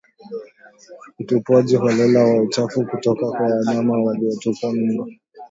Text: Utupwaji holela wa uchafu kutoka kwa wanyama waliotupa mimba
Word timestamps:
Utupwaji 1.19 1.75
holela 1.75 2.23
wa 2.23 2.41
uchafu 2.43 2.85
kutoka 2.85 3.31
kwa 3.31 3.41
wanyama 3.45 4.03
waliotupa 4.03 4.71
mimba 4.71 5.05